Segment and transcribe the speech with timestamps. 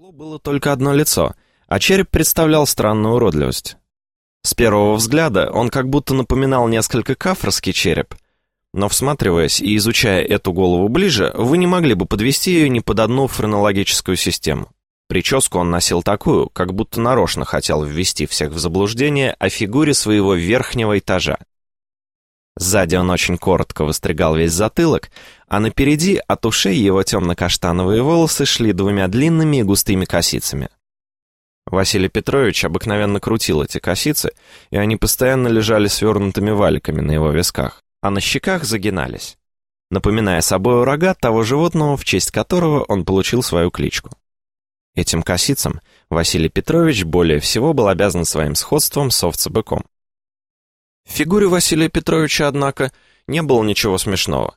[0.00, 1.34] углу было только одно лицо,
[1.68, 3.76] а череп представлял странную уродливость.
[4.42, 8.14] С первого взгляда он как будто напоминал несколько кафрский череп,
[8.72, 12.98] но всматриваясь и изучая эту голову ближе, вы не могли бы подвести ее ни под
[12.98, 14.70] одну френологическую систему.
[15.06, 20.32] Прическу он носил такую, как будто нарочно хотел ввести всех в заблуждение о фигуре своего
[20.32, 21.36] верхнего этажа.
[22.56, 25.10] Сзади он очень коротко выстригал весь затылок,
[25.50, 30.68] а напереди от ушей его темно-каштановые волосы шли двумя длинными и густыми косицами.
[31.66, 34.30] Василий Петрович обыкновенно крутил эти косицы,
[34.70, 39.38] и они постоянно лежали свернутыми валиками на его висках, а на щеках загинались,
[39.90, 44.10] напоминая собой рога того животного, в честь которого он получил свою кличку.
[44.94, 49.84] Этим косицам Василий Петрович более всего был обязан своим сходством с овцебыком.
[51.08, 52.92] В фигуре Василия Петровича, однако,
[53.26, 54.54] не было ничего смешного.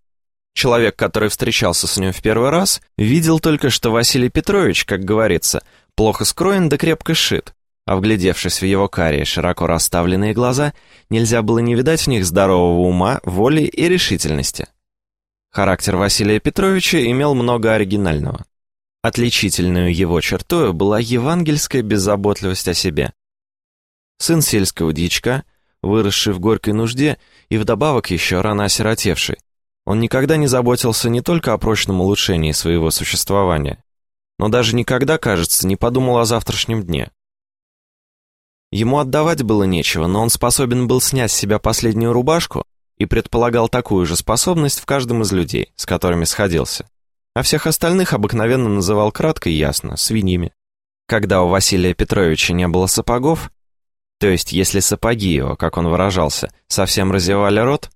[0.53, 5.63] Человек, который встречался с ним в первый раз, видел только, что Василий Петрович, как говорится,
[5.95, 7.53] плохо скроен да крепко сшит,
[7.85, 10.73] а вглядевшись в его карие, широко расставленные глаза,
[11.09, 14.67] нельзя было не видать в них здорового ума, воли и решительности.
[15.51, 18.45] Характер Василия Петровича имел много оригинального.
[19.01, 23.11] Отличительную его чертой была евангельская беззаботливость о себе.
[24.17, 25.43] Сын сельского дичка,
[25.81, 27.17] выросший в горькой нужде
[27.49, 29.37] и вдобавок еще рано осиротевший,
[29.85, 33.83] он никогда не заботился не только о прочном улучшении своего существования,
[34.39, 37.11] но даже никогда, кажется, не подумал о завтрашнем дне.
[38.71, 42.63] Ему отдавать было нечего, но он способен был снять с себя последнюю рубашку
[42.97, 46.87] и предполагал такую же способность в каждом из людей, с которыми сходился
[47.33, 50.53] а всех остальных обыкновенно называл кратко и ясно свиньями.
[51.07, 53.51] Когда у Василия Петровича не было сапогов,
[54.19, 57.89] то есть если сапоги его, как он выражался, совсем разевали рот,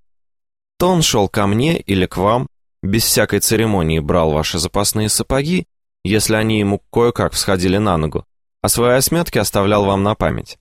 [0.78, 2.48] то он шел ко мне или к вам,
[2.84, 5.66] без всякой церемонии брал ваши запасные сапоги,
[6.04, 8.26] если они ему кое-как всходили на ногу,
[8.62, 10.58] а свои осметки оставлял вам на память.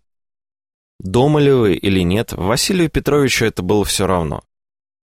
[0.98, 4.42] Дома ли вы или нет, Василию Петровичу это было все равно.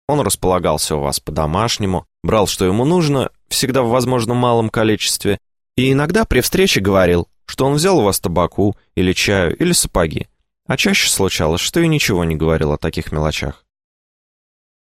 [0.08, 5.38] Он располагался у вас по-домашнему, брал, что ему нужно, всегда в возможно малом количестве,
[5.76, 10.28] и иногда при встрече говорил, что он взял у вас табаку, или чаю, или сапоги,
[10.66, 13.64] а чаще случалось, что и ничего не говорил о таких мелочах.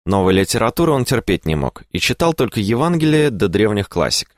[0.06, 4.36] Новой литературы он терпеть не мог и читал только Евангелие до древних классиков.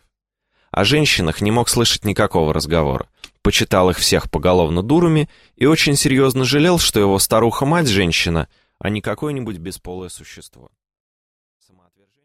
[0.70, 3.08] О женщинах не мог слышать никакого разговора,
[3.42, 9.00] почитал их всех поголовно дурами и очень серьезно жалел, что его старуха-мать женщина, а не
[9.00, 10.70] какое-нибудь бесполое существо.